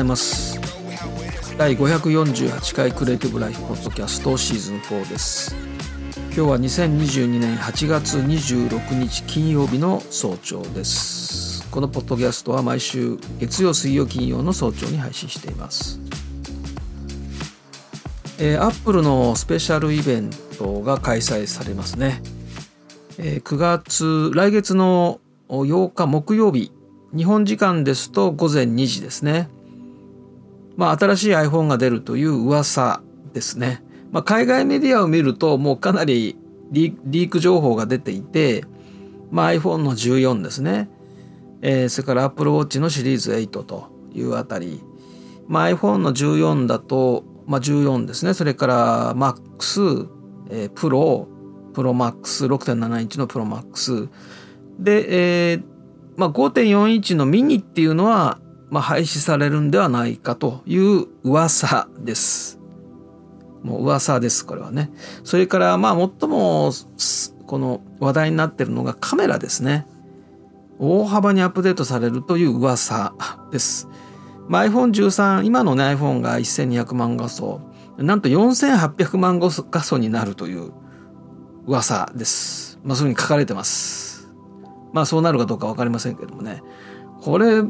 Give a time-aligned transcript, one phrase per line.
[0.00, 0.58] ございます。
[1.58, 5.54] 第548回クリエイティブライフポッドキャストシーズン4です。
[6.34, 11.68] 今日は2022年8月26日金曜日の早朝です。
[11.70, 16.00] このポッドキャストは毎週月曜水曜金曜の早朝に配信しています。
[18.38, 22.22] えー、アップルのスペシャルイベントが開催されますね、
[23.18, 26.72] えー、9月来月の8日木曜日。
[27.14, 29.50] 日本時間ですと午前2時ですね。
[30.80, 33.02] まあ、新しい iPhone が出るという噂
[33.34, 33.82] ですね。
[34.12, 36.38] まあ、海外メディアを見るともうかなり
[36.72, 38.64] リーク情報が出ていて、
[39.30, 40.88] まあ、iPhone の14ですね、
[41.60, 44.82] えー、それから Apple Watch のシリーズ8というあたり、
[45.48, 48.32] まあ、iPhone の14だと、まあ、14ですね。
[48.32, 50.08] それから MAX、
[50.48, 51.26] えー、Pro、
[51.74, 54.08] ProMax6.7 インチの ProMax
[54.78, 55.62] で、えー、
[56.16, 62.58] まあ、5.4インチのミニっていうのは、まあ、廃止されるんではないかという噂です。
[63.62, 64.90] もう噂です、これはね。
[65.24, 66.72] それから、まあ、最も、
[67.46, 69.86] この話題になってるのがカメラですね。
[70.78, 73.14] 大幅にアップデートされるという噂
[73.50, 73.88] です。
[74.48, 77.60] まあ、iPhone13、今のね iPhone が1200万画素、
[77.98, 80.72] なんと4800万画素になるという
[81.66, 82.78] 噂です。
[82.82, 84.10] まあ、そういうふうに書かれてます。
[84.92, 86.62] まあそうなるかどうか分かりませんけどもね
[87.20, 87.62] これ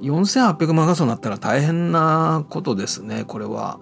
[0.00, 3.80] 4800万画素になったら大変なことですねこれは。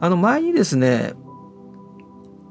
[0.00, 1.14] あの前にですね、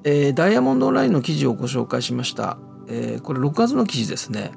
[0.04, 2.58] えー、ダイヤモンドオンラインの記事をご紹介しました、
[2.88, 4.52] えー、これ6月の記事ですね、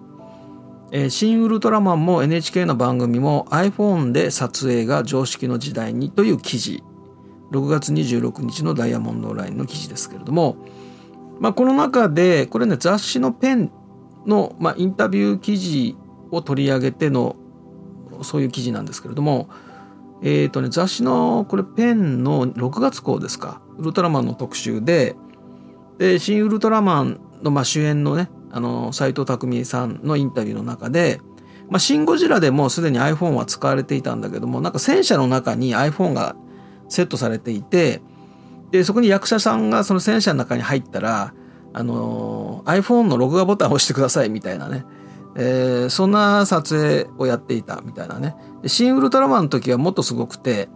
[0.92, 6.82] えー、新ウルトラマンも NHK の番組も iPhone で撮影が常識の時代にという記事。
[7.52, 10.56] 6月26日のダイヤモンドオンラインの記事ですけれども、
[11.38, 13.70] まあ、この中でこれね雑誌のペン
[14.26, 15.96] の、まあ、インタビュー記事
[16.30, 17.36] を取り上げての
[18.24, 19.48] そういう記事なんですけれども、
[20.22, 23.60] えーとね、雑誌のこれペンの6月号ですか。
[23.78, 25.16] ウルトラマンの特集で
[25.98, 31.20] で新ウルトラマンの、まあ、主演のねあの斎藤工さんのインタビューの中で
[31.68, 36.36] 「まあ、シン・ゴジラ」でもうすでに iPhone は使われていたんだけどもなんか戦車の中に iPhone が
[36.88, 38.02] セットされていて
[38.70, 41.34] でそこに役者さんがその戦車の中に入ったら
[41.72, 44.84] あの iPhone の録画ボタンを押してくださいみたいなね、
[45.38, 50.68] えー、そんな撮影をやっていたみたいなねで新ウルトラマンの時はもっとすごくて、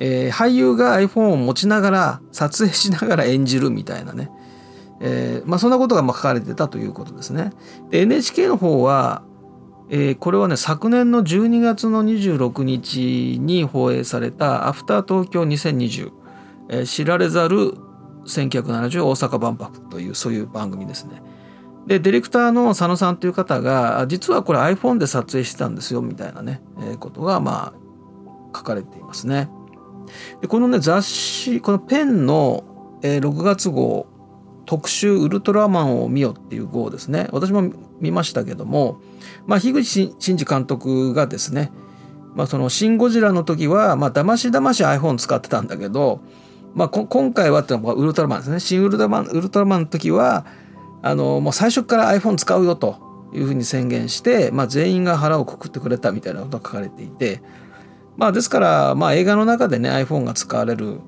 [0.00, 4.30] えー、俳優が iPhone を持ちながら撮影しながら演じるみたいなね、
[5.00, 7.52] えー、まあ、そんなことがま書かれてたということですね。
[7.90, 9.22] で NHK の方は、
[9.90, 16.10] えー、これはね昨年の12月の26日に放映された「アフター東京2020、
[16.68, 17.74] えー、知られざる
[18.26, 21.22] 1970大阪万博というそういう番組ですね。
[21.86, 29.50] でディレクターの佐野さんという方が実はこれ iPhone で撮影してたんですよみたいなね、えー、ことがまあ書かれていますね。
[30.40, 32.64] でこのね雑誌このペンの、
[33.02, 34.06] えー、6月号
[34.66, 39.00] 特集ウルトラマンを見よっていう号ですね私も見ましたけども、
[39.46, 41.70] まあ、樋口真嗣監督がですね、
[42.34, 46.20] まあ、その「シン・ゴジラ」の時はまあだましだまし iPhone 使ってたんだけど
[46.74, 50.44] まあ、今回はってのはウルトラマンですね新ウルトラマンウルトラマンの時は
[51.06, 57.42] あのもう最初から iPhone 使うよというふうに宣言して、まあ、全員が腹をくくってくれたみたいなことが書かれていて、
[58.16, 61.00] まあ、ですから、まあ、映画の中でね iPhone が使われる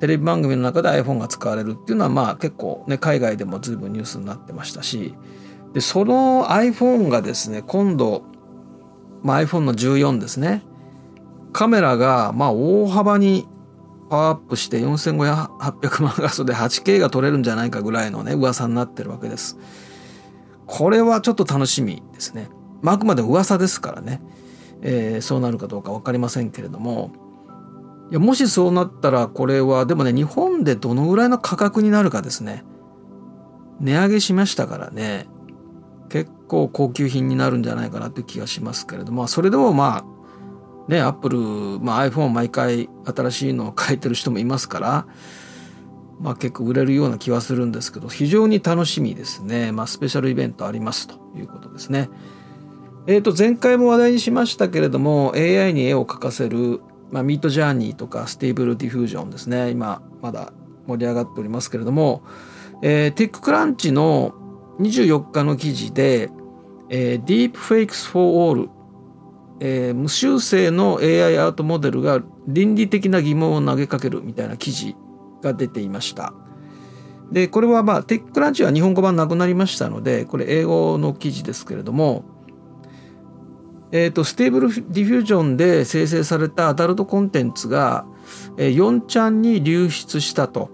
[0.00, 5.14] テレビ番組の中で iPhone が使われるっていうのはまあ結構ね海外でも随分ニュースになってましたし
[5.74, 8.22] でその iPhone がですね今度、
[9.22, 10.62] まあ、iPhone の14ですね
[11.52, 13.46] カメラがまあ大幅に
[14.12, 19.56] パワーアップして4500万画素で 8K が撮れるんじゃないかぐらいのね噂になってるわけです。
[20.66, 22.50] これはちょっと楽しみですね。
[22.82, 24.20] まあ、あくまで噂ですからね、
[24.82, 27.10] えー、そうなるかどうか分かりませんけれども。
[28.10, 32.64] いやもしそうなったらこれはでもね日本でどのぐらいの価格になるかですね。
[33.80, 35.26] 値上げしましたからね。
[36.10, 39.26] 結構高級品になるんじゃないかなという気がしますけれども。
[39.26, 40.11] それでもまあ
[40.88, 41.38] ね、アップル、
[41.80, 45.06] まあ、iPhone 毎回新しいのを買ってる人もいますから、
[46.20, 52.08] まあ、結構売れるような気はするんですけど非常に楽しみですね、まあ、スペシャルイベントありますということですね。
[53.08, 56.80] えー、と前回も話題にしましたけれども AI に絵を描かせる、
[57.10, 60.52] まあ、 Midjourney とか Stable Diffusion ですね今まだ
[60.86, 62.22] 盛り上がっておりますけれども、
[62.80, 64.34] えー、 TechCrunch の
[64.78, 66.30] 24日の記事で、
[66.90, 68.68] えー、Deep Fakes for All
[69.64, 74.96] えー、無修正の AI アートモデルが倫理的な疑問を投げかけるみたいな記事
[75.40, 76.34] が出ていました。
[77.30, 82.24] でこれはまあ TechCrunch は日本語版なくなりましたのでこれ英語の記事ですけれども
[83.92, 88.06] えーと、 Stable Diffusion で生成されたアダルトコンテンツが、
[88.56, 90.70] え、4ちゃんに流出したと、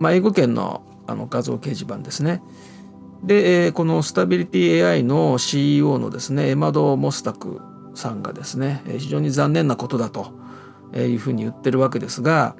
[0.00, 2.42] まあ、英語圏のあの画像掲示板ですね。
[3.22, 7.60] で、このスタビリティ AI の CEO のですねエマド・モスタク
[7.94, 10.32] さんがですね非常に残念なことだと
[10.96, 12.56] いうふうに言ってるわけですが、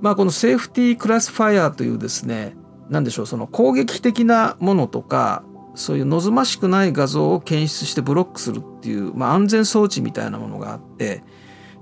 [0.00, 2.56] まあ、このセーフティークラスファイアというですね
[2.88, 5.44] 何でしょうその攻撃的なものとか
[5.74, 11.22] そういう望ましくない画像を検出してブロックするっていう、まあ、安全装置みたいなものがあって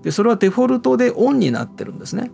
[0.02, 2.32] でそれはデフォルトでオンになってるんですね。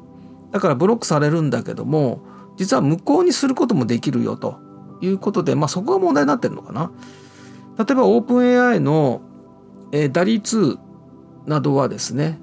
[0.52, 2.22] だからブロックされるんだけども
[2.56, 4.68] 実は無効にすることもできるよと。
[5.00, 6.91] いうことで、まあ、そこが問題になってるのかな。
[7.79, 9.21] 例えばオープン AI の、
[9.93, 10.79] えー、ダリ2
[11.47, 12.39] などはですね、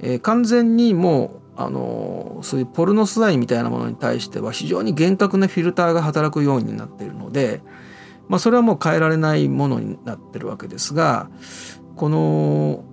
[0.00, 7.62] えー、完全にもうあのそういうポルノ素材みたいなものに対しては非常に厳格なフィルターが働くようになっているので、
[8.28, 11.28] まあ、それはもう変えられないものになってるわけですが
[11.96, 12.84] この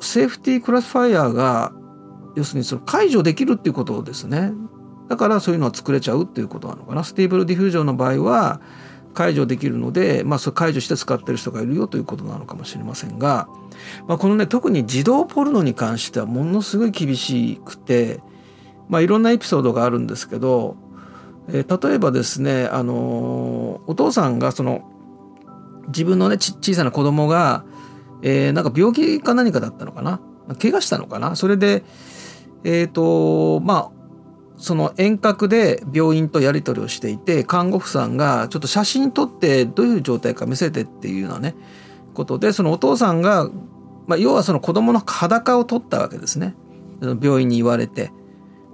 [0.00, 1.72] Safety Classifier が
[2.36, 4.52] 要するにその解除できるっていうことですね
[5.08, 7.04] だからそういうのは作れちゃうっていうことなのかな。
[7.04, 8.60] Stable Diffusion の場合は
[9.14, 13.48] 解除できるので、まあ、解除して使ってる人がいるよということなのかもしれませんが、
[14.08, 18.20] まあ、このね特に児童ポルノに関してはものすごい厳しくて、
[18.88, 20.76] まあ、いろんなエピソードがあるんですけど
[21.48, 24.82] えー、例えばですね、あの、お父さんがその
[25.88, 27.64] 自分のね小さな子供が、
[28.22, 30.20] えー、なんか病気か何かだったのかな。
[30.60, 31.34] 怪我したのかな。
[31.34, 31.82] それで
[32.64, 34.01] えっ、ー、とまあ
[34.62, 41.56] その遠隔で病院とやり取りをしていて看護婦さんがちょっと写真撮ってどういう状態か見せてっていうようなね
[42.14, 43.50] ことでそのお父さんが、
[44.06, 46.54] まあ、要はその子供の裸を撮ったわけですね。
[47.00, 48.12] 病院に言われて。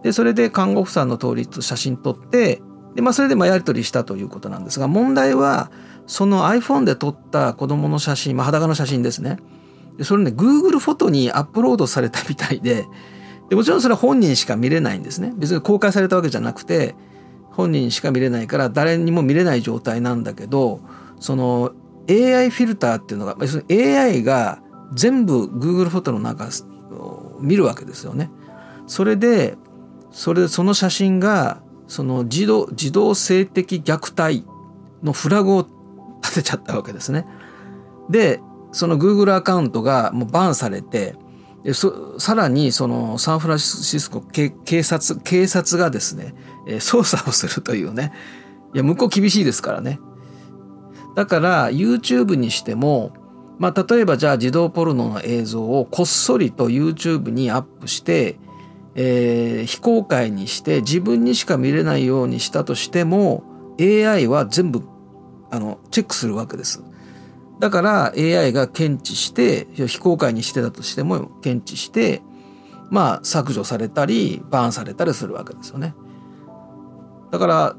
[0.02, 2.61] でそれで看護婦さんの通りと写真撮って
[2.94, 5.73] で、まあ、それでまあやり取りしたということなんですが問題は
[6.06, 9.38] その iPhone で撮った子供の写真、まあ、裸の写真ですね。
[10.02, 12.85] それね Google フォトにアップロードされたみたいで
[13.49, 16.95] でもちろんそれは本人しか見れないんですね別に公開されたわけじゃなくて
[17.50, 20.81] 本人しか見れないから誰にも見れない状態なんだけど
[21.19, 21.73] その
[22.09, 24.62] AI フィルターっていうのが要するに AI が
[24.95, 26.49] 全部 Google フォトの中
[26.91, 28.31] を見るわけですよね。
[28.87, 29.56] それで
[30.11, 34.47] それでその写真がその児童児童性的虐待
[35.03, 35.67] のフラグを
[36.23, 37.27] 立てちゃったわけですね。
[38.09, 38.41] で
[38.73, 41.17] その Google アカウントがもうバンされて
[41.75, 46.35] さらにそのサンフランシスコ警察警察がですね
[46.67, 48.12] 捜査をするというね
[48.75, 50.00] いや向こう厳しいですからね
[51.15, 53.12] だから YouTube にしても
[53.59, 58.38] まあ例えばじゃあ児童ポルノの映像をこっそりと YouTube にアップして
[59.00, 63.44] えー、非公開にして自分にしか見れないようにしたとしても
[63.81, 64.82] AI は全部
[65.53, 66.82] あのチェックするわけです。
[67.59, 72.23] だから AI が検知して非公開にしてたとしても検知して
[72.91, 75.95] まあ削除されたりバーンされたりするわけですよね。
[77.31, 77.77] だから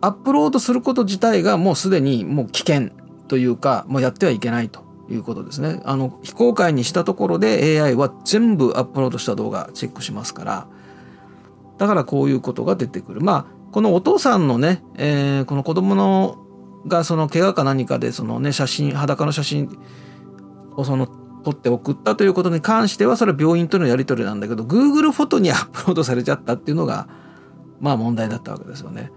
[0.00, 2.90] アップロードすること自体がもうすでにもう危険
[3.28, 5.80] というかもうやってはいけないということですね。
[5.84, 10.66] あの非公開にしたところで AI は全部アップロードした動画チェックしますから
[11.78, 13.20] だからこういうことが出てくる。
[13.20, 16.41] まあこのお父さんのね、えー、この子供の
[16.86, 19.78] がその怪我か何かでそのね写真裸の写真
[20.76, 21.06] をその
[21.42, 27.08] 撮って送ったということに関してはそれは病院とのやり取りなんだけど Google フォトにアップロードされちゃったっていうのが
[27.80, 29.10] まあ問題だったわけですよね。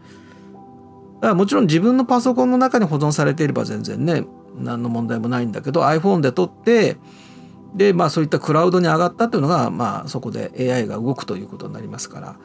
[1.16, 4.26] だからもちろん自分のパソコンの中に保存されていれば全然ね
[4.58, 6.98] 何の問題もないんだけど iPhone で撮って
[7.76, 12.36] でまあそういったクラウドに上がったというのがまあそこで AI が動くということになりますから。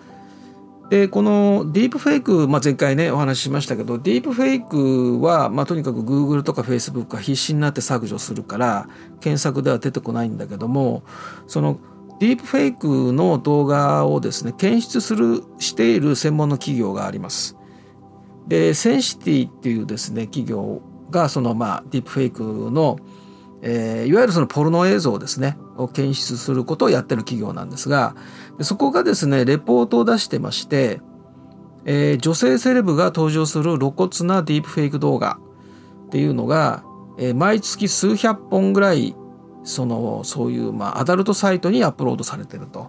[0.90, 8.88] でこのディープフェイク、まあ、前回ねお話ししましたけどディープフェイクは、まあ、とにかく Google とか Facebook が必死になって削除するから
[9.20, 11.04] 検索では出てこないんだけども
[11.46, 11.78] その
[12.18, 17.56] ディープフェイクの動画をですね検出するしている専門の企業があります。
[18.46, 22.98] でセンシティっていうですね企業がそのまあディープフェイクの、
[23.62, 28.16] えー、いわゆるそのポルノ映像ですねを検出することをやってる企業なんですが
[28.62, 31.00] そこがですねレポートを出してまして、
[31.84, 35.38] えー、女性セレブが登場する露骨なディープフェイク動画
[36.06, 36.84] っていうのが、
[37.18, 39.16] えー、毎月数百本ぐらい
[39.64, 42.88] そのそういうまあアダルトサイトにアップロードされてると。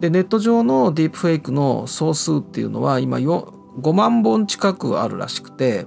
[0.00, 5.86] でネット上のディープフェイクの総数っていうのは今5万本近くあるらしくて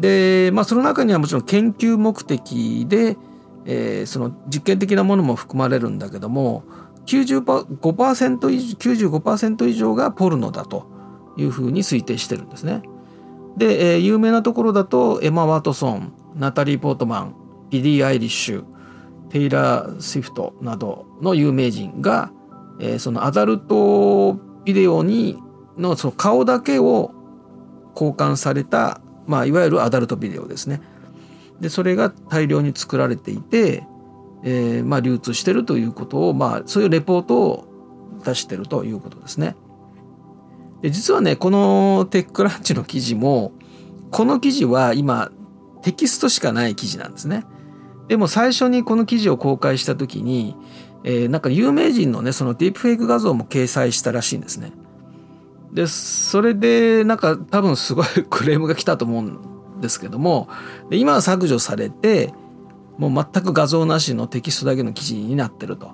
[0.00, 3.16] で、まあ、その中にはもちろん研究目的で、
[3.64, 6.64] えー、その実験的なものも含まれるんだけども
[7.08, 10.86] 95%以上 ,95 以上がポルノだと
[11.38, 12.82] いうふうに推定してるんですね。
[13.56, 17.34] で、えー、有名なところだとエマ・ワトソンナタリー・ポートマン
[17.70, 18.64] ビリー・アイリッシュ、
[19.30, 22.30] テイラー・スウィフトなどの有名人が、
[22.78, 25.38] えー、そのアダルトビデオに
[25.78, 27.12] のその顔だけを
[27.94, 30.82] 交換された、まあ、いわゆるアダルトビデオですね。
[31.58, 33.84] でそれが大量に作られていて、
[34.44, 37.68] えー、まあ、流通してるということを、まあ、そういうレポートを
[38.24, 39.56] 出してるということですね。
[40.82, 43.52] で実はねこのテックランチの記事も
[44.10, 45.30] この記事は今
[45.82, 47.44] テキストしかない記事なんですね。
[48.06, 50.56] でも最初にこの記事を公開した時に、
[51.04, 54.72] えー、なんか有名人のねそのディープフェイク画像も掲載したらしいんですね。
[55.72, 60.48] でそれでなんか多分すごいクレームが来たと思うんですけども
[60.90, 62.32] 今は削除されて
[62.98, 65.92] もう全く画像なしのテキストだけの記事になってると。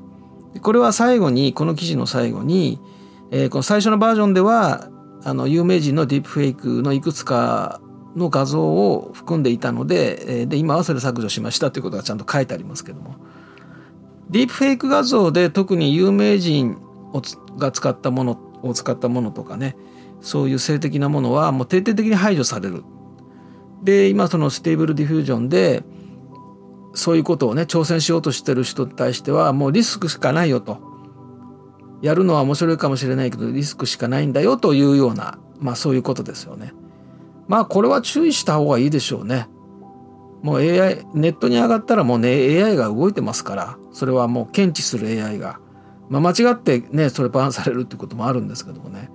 [0.61, 2.81] これは最後にこの記事の最後に、
[3.31, 4.89] えー、この最初のバージョンでは
[5.25, 7.81] あの有名人のディープフェイクのいくつか
[8.15, 13.17] の画像を含んでいたのでえで今はそれ削除しましたということがちゃんと書いてありますけども
[14.31, 16.79] ディープフェイク画像で特に有名人
[17.13, 17.23] を
[17.57, 19.77] が使ったものを使ったものとかね
[20.21, 22.83] そういう性的なものはもう徹底的に排除される。
[23.83, 25.85] で今その Stable Diffusion で
[26.95, 30.79] そういうことをね挑戦しようとしてる人に対してはもうリスクしかないよと
[32.01, 36.73] やるのは面白いかもしれないけどリスクしかないんだよというようなまあそういうことですよね。
[37.49, 39.49] まあこれは注意した方がいいでしょうね。
[40.43, 45.59] もう AI ネットに上がったらもうね AI が動いてますからそれはもう検知する AI が、
[46.11, 49.09] まあ、間違ってねそれバーンされるっていうこともあるんですけどもね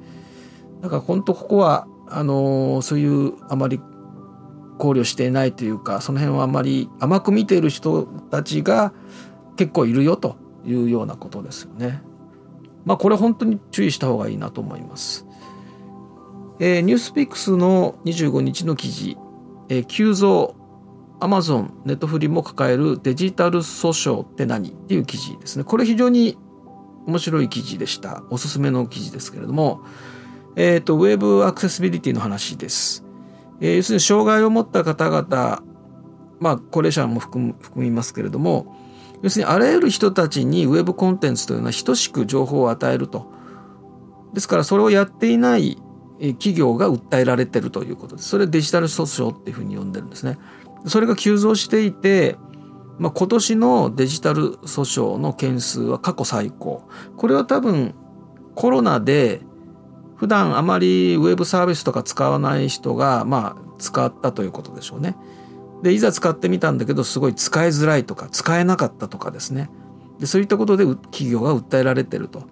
[0.81, 3.79] だから本当ここはあのー、そういうあまり
[4.79, 8.93] 考慮していないというかその辺はあまり甘く見ている人たちが
[9.57, 12.01] 結構いるよというようなことですよね。
[12.86, 15.27] まあこれ本当に注意した方がいいなと思います。
[16.59, 19.17] えー、ニュースピックスの25日の記事、
[19.69, 20.55] えー、急増
[21.21, 25.65] アマゾン、ネットフリも抱えるデジタル訴訟って何っていう記事ですね。
[25.65, 26.38] これ非常に
[27.05, 28.24] 面白い記事でした。
[28.29, 29.81] おすすめの記事ですけれども、
[30.55, 33.03] えっ、ー、と、ウェブアクセシビリティの話です。
[33.61, 35.63] えー、要するに障害を持った方々、
[36.39, 38.75] まあ、高齢者も含みますけれども、
[39.21, 43.31] 要するにあらゆる人たちにウェブコンテンツというのは等しく情報を与えると。
[44.33, 45.81] ですからそれをやっていない
[46.19, 48.29] 企業が訴えられてるということです。
[48.29, 50.37] それデジタル訴訟っていうふうに呼んでるんですね。
[50.85, 52.37] それが急増していて、
[52.97, 56.87] まあ、今年のデジタル訴訟の件数は過去最高。
[57.17, 57.95] これは多分
[58.55, 59.41] コロナで
[60.19, 65.15] 普段あまりウェブサービスとか使わない人がまあ使ったということでしょうね。
[65.81, 69.69] でいざ使ってみたんだけどすごい使いづらいとか使えなかったとかですね。
[70.19, 72.43] でそういったことで企業が訴えられてると。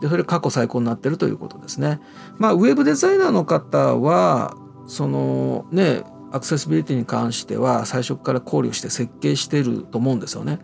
[0.00, 2.00] でそれ過去最高になってるということですね。
[2.38, 10.60] まあウェブデザイナーの方はそのねアクセシビリティに関しては最初から考慮して設計してると思うんですよね。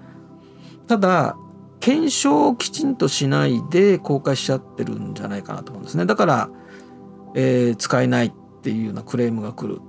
[0.87, 1.37] ただ
[1.81, 6.07] 検証をきちんとしないで公開しちゃってるんじゃないかなと思うんですね。
[6.07, 6.51] だから、
[7.35, 8.33] えー、使えないっ
[8.63, 9.81] ていうようなクレームが来る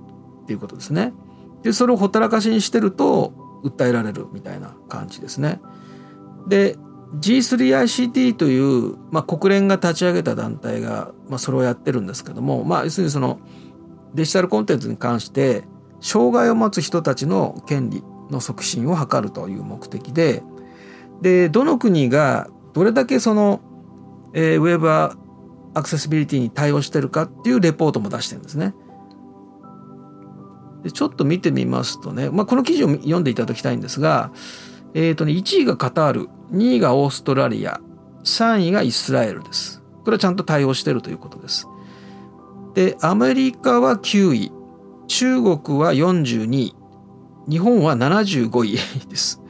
[0.42, 1.12] っていうことですね。
[1.62, 3.32] でそれをほったらかしにしてると
[3.62, 5.60] 訴えられるみたいな感じですね。
[6.48, 6.76] で
[7.20, 13.38] G3ICT という、まあ、国連が立ち上げた団体が、まあ、それをやってるんですけども、まあ、要するにその
[14.14, 15.64] デジタルコンテンツに関して
[16.00, 20.42] 障害を持つ人たちの権利の促進を図るという目的で
[21.22, 23.60] でどの国がどれだけその、
[24.34, 25.16] えー、ウェブア
[25.82, 28.74] クセシビリティに対応してるかっていうレポートも出してるんですね。
[30.82, 34.32] でちょっと見てみますとね、まあ、この記事を読んでいただきたいんですが、
[34.94, 37.80] えーとね、1位がカタール2位がオーストラリア
[38.24, 39.80] 3位がイスラエルです。
[40.04, 41.68] これはちゃんと対応してるということです。
[42.74, 44.52] でアメリカは9位
[45.06, 46.74] 中国は42位
[47.48, 49.41] 日本は75位です。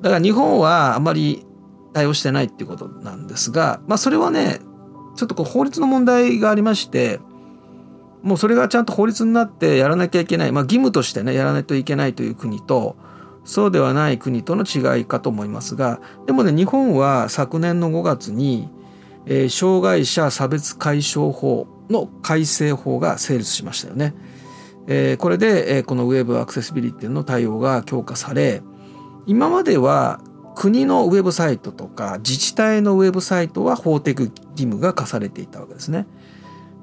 [0.00, 1.44] だから日本はあまり
[1.92, 4.60] 対応してないっていうことなんですが、まあそれはね、
[5.16, 7.20] ちょっとこう法律の問題がありまして、
[8.22, 12.96] もうそれがちゃんと法律になってやらなきゃいけない、まあ義務としてね、やらないといけないという国と、
[13.44, 18.68] そうではない国との違いかと思いますが、でもね、日本は昨年の5月に、
[19.26, 24.14] えー、障害者差別解消法の改正法が成立しましたよね。
[24.86, 28.62] えー、これで、えー、このウェブアクセシビリティの対応が強化され、
[29.28, 30.20] 今までは
[30.56, 36.06] 国のウェブサイトとか自治体のウェブサイトは法的義務が課されていたわけですね。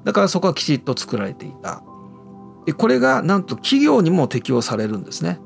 [0.04, 1.82] だからそこはきちっと作られていた。
[2.64, 5.40] でこれがなんと企業にも適用されるんですね。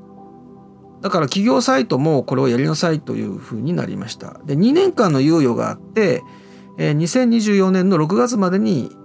[1.01, 4.39] だから企業サイトもこれをやりなさいというふうになりました。
[4.45, 6.21] で2年間の猶予があって
[6.77, 8.95] 2024年の6月までに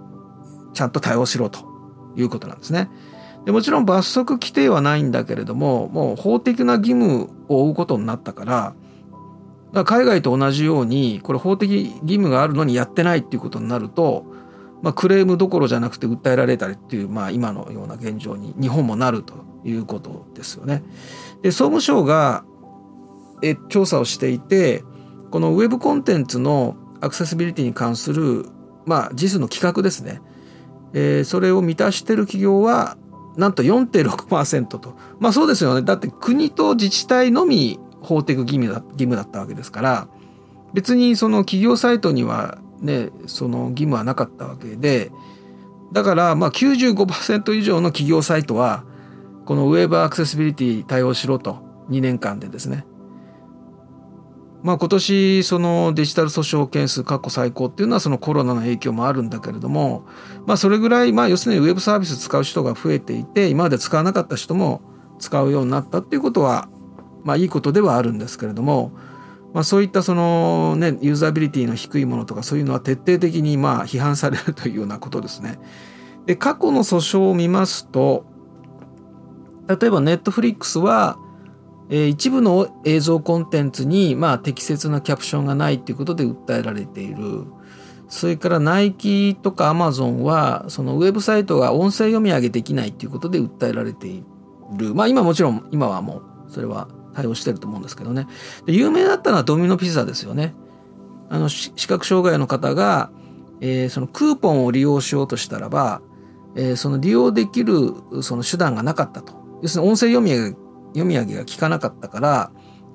[0.73, 1.65] ちゃんと対応しろと
[2.15, 2.91] いうことなんですね。
[3.47, 8.75] でもちろん罰則規定はないんだけれどももう法的な義務を負うことになったからか
[9.71, 14.25] ら海外と同じようにこれ法的義務があるのにやってないっていうことになると、
[14.81, 20.83] まあ、クレームどころじゃなくて訴えられたりっていう、まあ、今のような現状に日本もなるということですよね。
[21.41, 22.43] で総務省が
[23.41, 24.83] え調査をしていて
[25.31, 28.45] このウェブコンテンツのアクセシビリティに関する、
[28.85, 30.19] まあ、実数の規格ですね、
[30.93, 32.97] えー、それを満たしてる企業は
[33.37, 34.95] なんと4.6%と。
[35.19, 35.81] まあそうですよね。
[35.83, 40.07] だって国と自治体のみ法的義務だ義務だったわけですから
[40.73, 45.11] 別にその企業サイトにはねその義務はなかったわけで
[45.91, 48.83] だからまあ95%以上の企業サイトは
[49.45, 52.85] このウェブアクセシビリティ対応しろと2年間でですね。
[54.67, 60.05] まあ今年そのデジタル訴訟件数過去最高っていうのはそのコロナの影響もあるんだけれども
[60.45, 64.81] まあそれぐらいまあ要するにウェブサービス使う人が増えていて今まで使わなかった人も
[65.19, 66.67] 使うようになったっていうことは
[67.23, 68.91] まあいいことではあるんですけれども
[69.53, 75.59] まあそういったそのねユーザビリティの低いものとかそういうのは徹底的にまあ批判されるというようなことですね。
[76.25, 78.25] で過去の訴訟を見ますと
[79.69, 81.17] 例えばネットフリックスは
[81.89, 87.45] えー、一部の映像コンテンツに、まあ、適切なキャプションがないということで訴えられている。
[88.09, 94.23] それからナイキとかアマゾンはそのウェブサイトが音声読み上げできないということで訴えられてい
[94.77, 94.95] る。
[94.95, 98.27] まあ今もちろん今はもうそれは対応してると思うんですけどね。
[98.65, 100.55] で有名だったのはドミノピザですよね。
[101.29, 103.11] あの視覚障害の方が、
[103.59, 106.01] えー、そのクーポンを利用しようとしたらば、
[106.55, 109.33] えー、その利用できるその手段がなかったと。
[109.61, 110.55] 要するに音声読み上げ
[110.89, 112.51] 読み上げが効かなかったから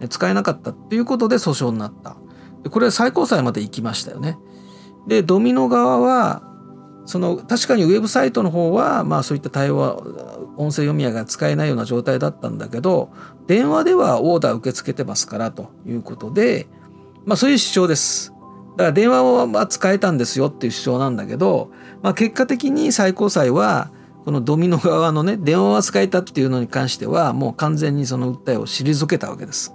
[0.09, 2.17] 使えなかったっていうことで訴訟になった
[2.63, 2.71] で。
[2.71, 4.39] これは最高裁まで行きましたよね。
[5.07, 6.43] でドミノ側は
[7.05, 9.97] その確かにウェブサイトの方はまあそういった対話
[10.57, 13.11] 音声読み上げが使えないような状態だったんだけど
[13.49, 16.69] 電話ではオーダー受け付けてますからということで
[17.25, 18.33] まあそういう主張です。
[18.77, 21.71] だから電話は使えたんですよっていう主張なんだけど、
[22.03, 23.91] まあ、結果的に最高裁は
[24.25, 29.75] このドミノ側のね電話は使えたっていうのに関してはもう完全にその訴えを退けたわけです。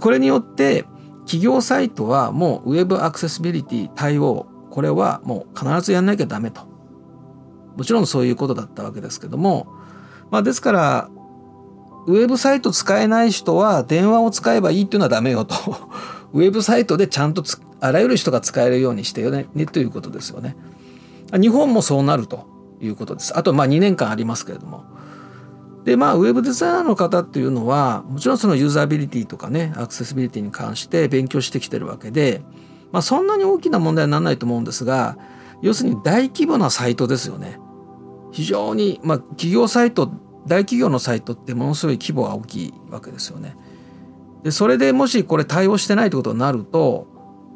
[0.00, 0.84] これによって
[1.24, 6.62] 企業サイトはもうウェブアクセシビリティ対応これはもう必ずやんなきゃダメと
[7.76, 9.66] もちろんそういうことだったわけですけども
[10.30, 11.10] まあですから
[12.06, 15.54] ウェブサイト使えない人は電話を使えばいいっていうのはダメよと
[16.32, 17.44] ウェブサイトでちゃんと
[17.80, 20.56] あらゆる人が使えるようにしてよねねということですよね。
[21.32, 22.46] 日本もそうなると
[22.82, 23.36] いうことです。
[23.36, 24.84] あとまあ2年間ありますけれども。
[25.84, 32.42] でまあウェブデザイナーの方っていうのはもちろんそのユーザビリティとかねアクセシビリティに関して勉強してきてるわけで、
[32.92, 35.18] まあ、そんなに大きな問題にならないと思うんですが
[35.60, 37.58] 要するに大規模なサイトですよね。
[38.32, 40.10] 非常に、まあ、企業サイト
[40.46, 43.56] 大企業のサイトってものすごい規模が大きいわけですよね。
[44.42, 47.06] でそれでもしこれ対応してないってことになると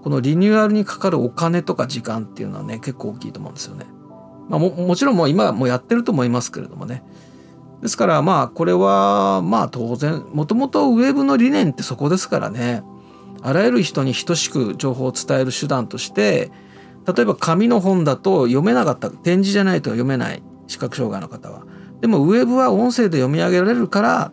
[0.02, 3.86] このリニューアルにかかるお金とか時間っていうのはね結構大きいと思うんですよね。
[4.48, 7.02] まあ、ももちろんもう今もやってると思いますけれどもね。
[7.82, 12.82] ですからまあこれはまあ当然もともとウェブの理念ってそこですからね。
[13.42, 16.50] あらゆる人に等しく情報を伝える手段として
[17.06, 21.62] 例えば紙の本だと読めなかった展示じゃないと読めない視覚障害の方は。
[22.00, 24.32] でもウェブは音声で読み上げられるから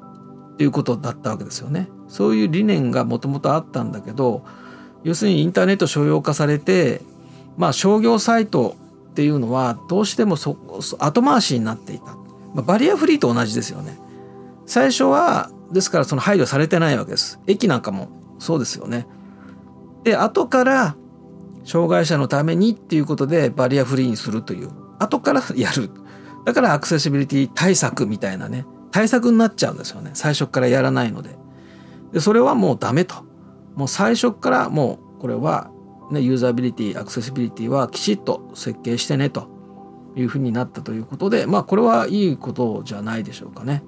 [0.53, 1.89] っていうことだったわけですよね。
[2.07, 4.43] そういう理念がもともとあったんだけど
[5.03, 7.01] 要するにインターネット商用化されて
[7.57, 8.75] まあ商業サイト
[9.13, 10.57] っていうのはどうしてもそ
[10.97, 12.15] 後回しになっていた、
[12.55, 13.99] まあ、バリアフリーと同じですよね。
[14.65, 17.39] 最初はですからその配慮されてないわけです。
[17.45, 19.05] 駅なんかもそうですよね。
[20.03, 20.95] で後から
[21.63, 24.71] 障害者のためにっていうことでバリアフリーにするという。
[24.97, 25.91] 後から やる。
[26.43, 28.65] だからアクセシビリティ対策みたいなね。
[28.89, 30.09] 対策になっちゃうんですよね。
[30.15, 31.37] 最初からやらないので。
[32.13, 33.15] でそれはもうダメと。
[33.75, 35.69] もう最初からもうこれは
[36.13, 39.49] ね、ユーザビリティアクセシビリティはきちっと設計してねと
[40.15, 43.83] いうふうになったということでまあこれはいいことじゃないでしょうかね。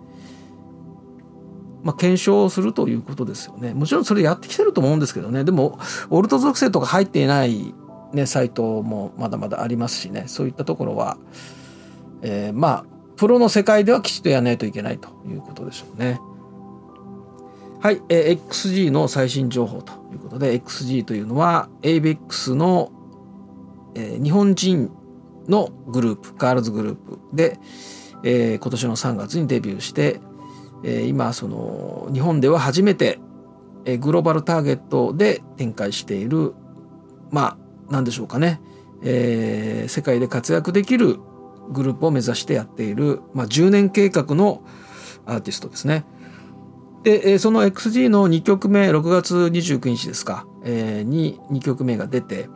[1.83, 3.75] まあ、検証するということですよね。
[3.75, 5.43] もちろんそれやってきてると思うんですけどね。
[5.43, 5.77] でも、
[6.09, 7.75] オルト属性とか入っていない、
[8.11, 10.23] ね、サイトもまだまだありますしね。
[10.25, 11.19] そういったところは、
[12.23, 12.85] えー、まあ、
[13.17, 16.19] プロの世界ではきちっとやらないといけないということでしょうね。
[17.85, 22.91] はい、えー、XG の最新情報ということで XG というのは ABEX の、
[23.93, 24.89] えー、日本人
[25.47, 27.59] のグループガールズグループで、
[28.23, 30.19] えー、今年の3月にデビューして、
[30.83, 33.19] えー、今その日本では初めて、
[33.85, 36.55] えー、グローバルターゲットで展開している
[37.29, 37.57] まあ
[37.91, 38.61] 何でしょうかね、
[39.03, 41.19] えー、世界で活躍できる
[41.69, 44.63] グループを目指してやっている、まあ、10年計画の
[45.27, 46.03] アーティストですね。
[47.05, 52.49] で、その XG の2曲目、6月29日ですか、えー、に2曲目が出て、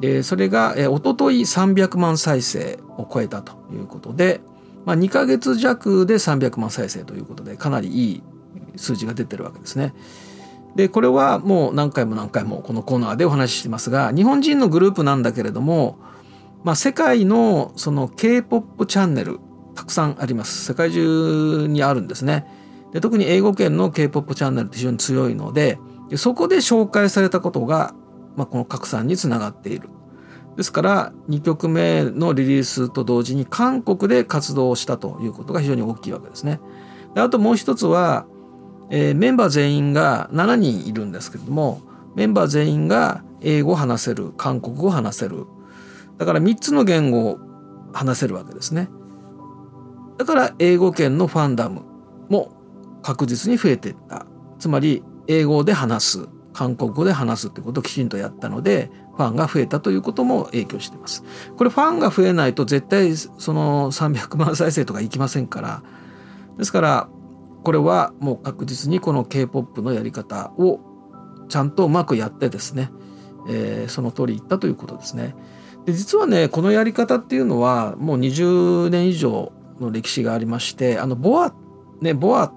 [0.00, 4.40] でそれが、えー、おととい300万再生を超えたということで、
[4.84, 8.22] まあ、2ヶ月弱で300万再生ということで、かなりいい
[8.76, 9.92] 数字が出てるわけですね。
[10.76, 15.98] で、これはもう何回も何回もこのコーナーでお話ししてますが、日本人のグループなんだけれども、
[16.62, 19.40] まあ、世界のその K-POP チャンネル、
[19.74, 20.64] たくさんあります。
[20.64, 22.46] 世界中にあるんですね。
[22.92, 27.94] で特に英語圏の K-POP チャンネルって非常に強いのででそこで紹介されたことが、
[28.36, 29.90] まあ、この拡散につながっている。
[30.56, 36.60] ですから2曲目のリリースと同時に韓国で活動をしたということが非常に大きいわけですね。
[37.14, 38.26] であともう一つは、
[38.90, 41.82] えー、メンバー全員が7人いるんですけれども
[42.14, 45.44] メンバー全員が英語を話せる韓国語を話せる
[46.16, 47.38] だから3つの言語を
[47.92, 48.88] 話せるわけですね。
[50.16, 51.82] だから英語圏のファンダム
[52.30, 52.55] も
[53.02, 54.26] 確実に増えていった。
[54.58, 61.22] つまり英語で話す韓国語で話すってことをきちんとやったのでファンが増えたということも影響しています。
[61.56, 65.82] これファンが増えないと絶対その300万再生とかいきませんから。
[66.56, 67.08] ですから
[67.62, 70.80] これはもう確実にこの K-POP のやり方を
[71.48, 72.90] ちゃんとうまくやってですね、
[73.48, 75.34] えー、その通りいったということですね。
[75.84, 81.54] で実はねこのやり方っていうのはもう20年以上の歴史がありましてあのボア
[82.00, 82.52] ねボア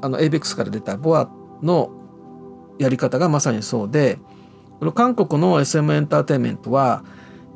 [0.00, 1.30] あの ABEX から出たボア
[1.62, 1.90] の
[2.78, 4.18] やり方がまさにそうで
[4.78, 7.02] この韓国の SM エンターテインメントは、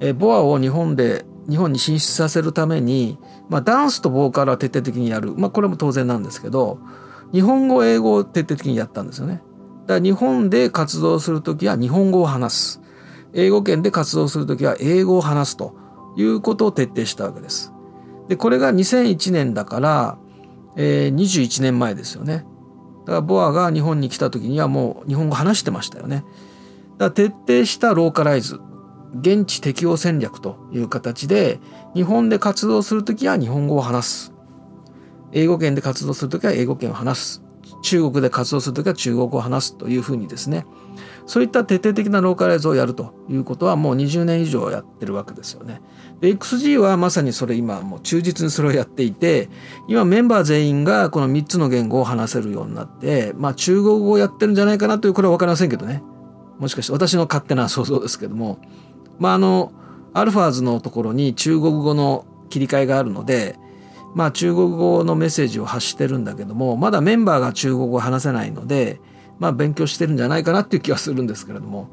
[0.00, 6.79] えボアを日本で日本に進出させるために、まあ、ダンスとボーカルは徹底的にやる、まあ、これも当然なんですけど
[7.33, 9.42] 日本語英語を徹底的にやったんですよね。
[9.83, 12.81] だから日本で活動する時は日本語を話す
[13.33, 15.76] 英語圏で活動する時は英語を話すと
[16.16, 17.72] いうことを徹底したわけです。
[18.29, 20.18] でこれが2001年だから
[20.77, 22.45] えー、21年前ですよね。
[23.01, 26.25] だからボアが日本に来た時にはもう日本語話してましたよね。
[26.99, 28.61] だから徹底したローカライズ
[29.19, 31.59] 現地適応戦略という形で
[31.95, 34.33] 日本で活動する時は日本語を話す
[35.33, 37.43] 英語圏で活動する時は英語圏を話す
[37.83, 40.66] 中国で活動する時は中国語を話すというふうにですね
[41.27, 45.81] そういった徹底的なローカライズをやるということはもう20年以上やってるわけですよね。
[46.21, 49.49] で XG はまさにそれ今もう忠実にそれをやっていて
[49.88, 56.03] 今メンバー全員がこの3つの言語を話せるようになってまあ中国語をやってるんじゃないかなというこれは分かりませんけどね
[56.59, 58.59] もしかして私の勝手な想像ですけども
[59.19, 59.73] まああの
[60.12, 63.57] アルファーズのところに中国語の切り替えがあるので
[64.14, 69.01] まあ中国語のメッセージを発してるんだけどもまだメンバーが中国語を話せないので
[69.38, 71.88] まあ勉強してるんじゃないかなっていう気はするんですけれども。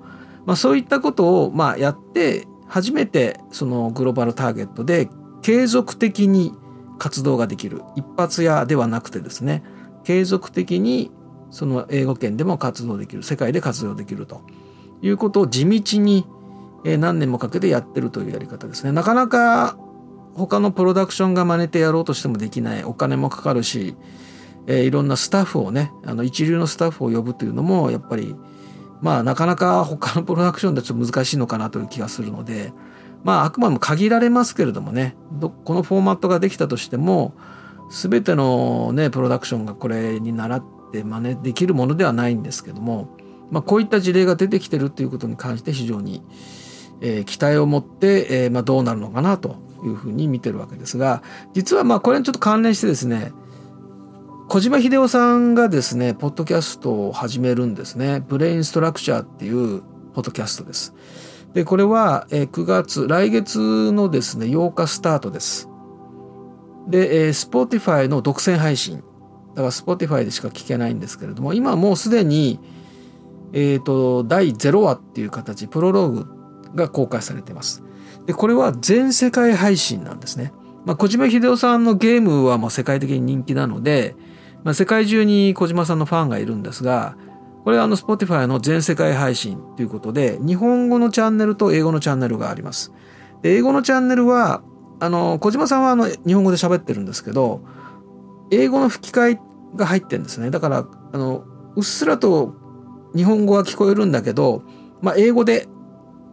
[0.45, 5.09] まあそういったことをまあやって初めてそのグローバルターゲットで
[5.41, 6.53] 継続的に
[6.97, 7.81] 活動ができる。
[7.95, 9.63] 一発屋ではなくてですね。
[10.03, 11.11] 継続的に
[11.51, 13.23] その英語圏でも活動できる。
[13.23, 14.41] 世界で活動できると。
[15.01, 16.25] いうことを地道に
[16.83, 18.91] 何年もかけてやってるというやり方ですね。
[18.91, 19.77] なかなか
[20.37, 22.83] 他のプロダクションが真似てやろうとしてもできない。
[22.83, 23.95] お金もかかるし、
[24.67, 28.35] えー、いろんなスタッフをねあの一流のスタッフを呼ぶというのもやっぱり
[29.01, 32.73] まあなかなか他のプロダクションでちょっと難しいのかなという気がするので
[33.23, 35.15] まああくまでも限られますけれどもね
[35.63, 37.33] このフォーマットができたとしても
[37.89, 43.15] 全てのねプロダクションがこれに倣って真似できるものではないんですけども、
[43.49, 46.21] まあ、こういった事例が出てきてるっていうことに関して非常に、
[47.01, 51.21] えー、期待を持って、えーまあ、どうなるのかなというふうに見てるわけですが
[51.53, 53.31] 実はまあこれにちょっと関連してですね
[54.49, 58.23] 小島秀夫さんがですね、ポッドキャストを始めるんですね。
[58.29, 59.81] ブレインストラクチャーっていう
[60.13, 60.93] ポッドキャストです。
[61.53, 65.67] で、これは9月、来月のですね、8日スタートです。
[66.87, 69.03] で、Spotify の独占配信。
[69.53, 72.61] だから Spotify でしか聞けないんですけれども、今もうすでに、
[73.51, 76.36] えっ、ー、と、第0話っていう形、プロローグ
[76.75, 77.83] が公開されています。
[78.25, 80.53] で、これは全世界配信なんですね。
[80.85, 84.15] まあ、小島秀夫さんのゲームはもう世界的に人気なので、
[84.63, 87.17] まあ、世界中に小島さんのファンがいるんですが、
[87.63, 92.93] これはあの Spotify の全世界配信ということで、日本語のチャンネルと英語のチャンネルがあります。
[93.41, 94.61] で英語のチャンネルは、
[94.99, 97.61] あの、小島さんはあの日本語で喋ってるんですけど、
[98.51, 99.39] 英語の吹き替え
[99.75, 100.49] が入ってるんですね。
[100.49, 101.43] だから、あの、
[101.75, 102.55] うっすらと
[103.15, 104.63] 日本語は聞こえるんだけど、
[105.01, 105.67] まあ、英語で、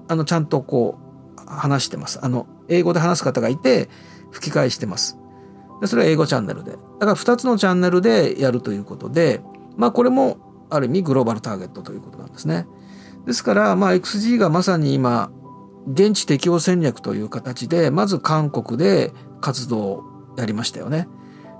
[0.09, 1.05] あの、ちゃんとこう、
[1.47, 2.19] 話してます。
[2.23, 3.88] あの、英語で話す方がいて、
[4.31, 5.19] 吹き替えしてます。
[5.81, 6.73] でそれは英語チャンネルで。
[6.73, 9.43] だから2つのチャンネルでやるということで、
[9.77, 10.38] まあこれも
[10.71, 12.67] ある意味グローバルターゲットということなんですね。
[13.27, 15.31] ですから、まあ XG がまさに今、
[15.93, 19.12] 現地適応戦略という形でまず韓国で
[19.43, 20.05] 活動を
[20.38, 21.09] やりましたよね。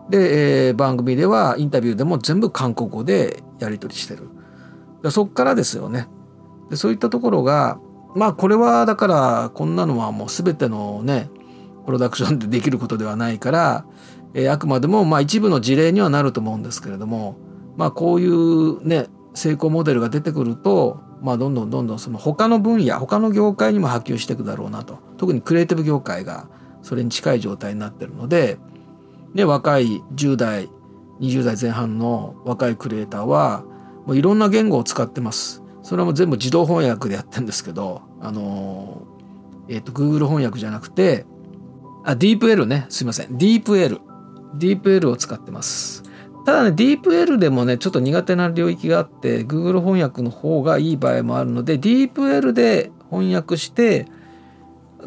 [0.09, 4.30] で、えー、番組ではインタビューでも全部韓国語でやり取りしてる。
[5.11, 6.09] そっからですよね。
[6.70, 7.78] でそういったところが
[8.14, 11.29] まあこれはだからこんなのはもう全てのね
[11.85, 13.87] プロダクションでできることではないから、
[14.35, 17.37] えー、あくまでもまあ一部の事例にはなると思うんですけれども
[17.77, 26.48] まあこういうね成功モデルが出てくるとまあどんどんどんどんその他の分野他の業界にも波及していくだろうなと特にクリエイティブ業界が
[26.83, 28.59] それに近い状態になってるので
[29.35, 30.68] で若い10代
[31.20, 33.64] 20代前半の若いクリエイターは
[34.07, 35.63] もういろんな言語を使ってます。
[35.85, 39.03] それはもう全部自動翻訳でやってるんですけど、あの
[39.68, 41.27] えっ、ー、と、Google 翻訳じゃなくて、
[42.05, 42.87] あ、DeepL ね。
[42.88, 43.29] すいません。
[43.37, 44.01] DeepL。
[44.57, 46.03] DeepL を使ってます。
[46.44, 54.07] ただね、DeepL でもね、ちょっと苦手な領域があって、Google 翻訳の方がいい場合もあるので、DeepL で翻訳して、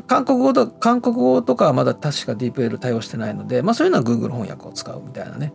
[0.07, 5.53] 韓国語と、韓国語とかはまだ確か DeepL 対応してないので、まあそういうのは Google 翻訳を使うみたいなね。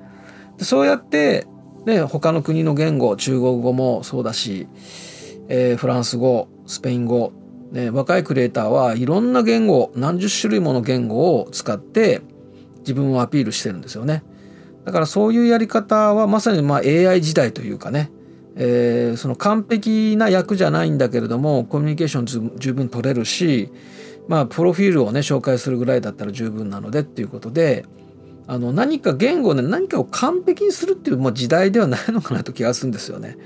[0.58, 1.46] そうやって、
[1.86, 4.68] ね、他の国の言語、中国語もそうだし、
[5.48, 7.32] えー、フランス語、スペイン語、
[7.72, 12.20] ね、若いクリエイターはいろんな言語、何十種類もの言語を使って
[12.80, 14.22] 自分をアピールしてるんですよね。
[14.84, 18.10] だからそういうやり方はまさにまあ AI 時代というかね、
[18.56, 23.70] えー、その完璧な役じゃないんだけれどもコミュニケーション十分取れるし
[24.28, 27.86] まあプロフィールをね紹介するぐらいだったら十分なのでっていうことで
[28.46, 33.38] あの何か言語で何かを完璧にするっていうもう時代ではないのかなと気がするんですよね。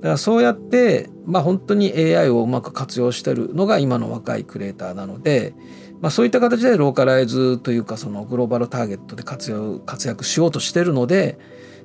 [0.00, 5.54] だからそうやって、まあ、本当に AI をうまく活用してるのが今の若いクリエイターなので、
[6.00, 11.38] まあ、そういった形でローカライズというかそのグローバルターゲットで活用活躍しようとしてるので、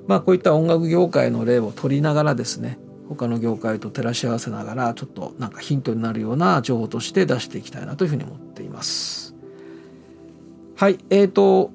[0.06, 2.78] まあ、こういった音楽業界の例を取りながらですね
[3.10, 9.34] 他の業界と照らし合わせながらちょっとなんかヒントになるような情報として出していきたいなというふうに思っています。
[10.74, 11.70] はい、えーと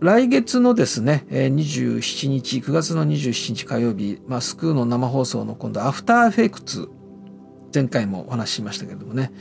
[0.00, 6.90] 来月のですね、27日、9月の27日火曜日、まあ、スクーの生放送の今度、アフターフェクツ、
[7.74, 9.32] 前回もお話ししましたけれどもね、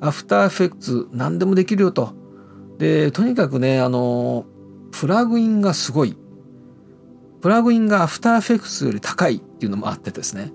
[0.00, 2.12] アフターフェクツ何でもできるよと。
[2.78, 4.46] で、とにかくね、あの、
[4.90, 6.16] プラグインがすごい。
[7.40, 10.52] プラグインがアフターフェクツより高いっていうのもあってですね。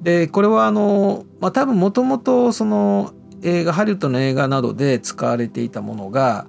[0.00, 6.46] で、これはあの、まあ、多分もともとその映画、ハリウッドの映画などで使われていたものが、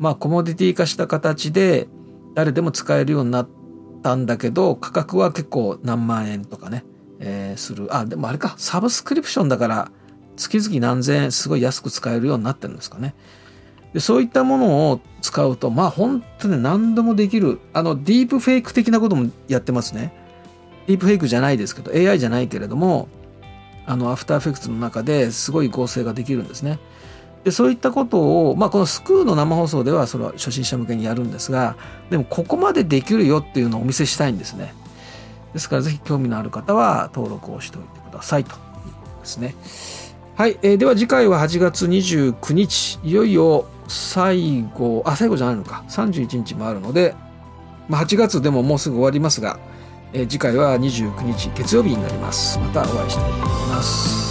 [0.00, 1.86] まあコモディティ化した形で
[2.34, 3.48] 誰でも使えるようになっ
[4.02, 6.84] たんだけど価格は結構何万円とかね、
[7.20, 7.94] えー、する。
[7.94, 8.54] あでもあれか。
[8.56, 9.92] サブスクリプションだから
[10.36, 13.14] 月々何千円すごい安く使えるようになってるんですかね。
[13.92, 17.60] でそういったものを使うとまあ本当に何でもできる。
[17.74, 20.14] あのディープフェイク的なこともやってますね。
[20.86, 23.08] ディープフェイクじゃないですけど AI じゃないけれども
[23.86, 26.78] あのアフターフェクツの中ですごい合成ができるんですね。
[27.44, 31.76] でそういったことを、まあ、このスクーの生放送ではそれは初心者向けにやるんですが
[32.10, 34.74] でもここまでできるよっていうのをお見せしたいんですね。
[35.52, 39.54] ですからぜひ興味のある方は登録をしておいてくださいということですね。
[40.36, 45.84] はい、えー、では次回は8月29日いよいよ最後あ最後じゃないのか。
[45.88, 47.14] 31日もあるので、
[47.88, 49.58] まあ、8月でももうすぐ終わりますが、
[50.12, 52.58] えー、次回は29日月曜日になります。
[52.58, 54.29] またお会いしたいと思います。